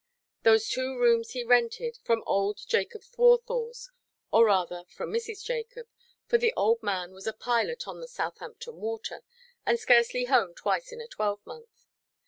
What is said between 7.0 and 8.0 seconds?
was a pilot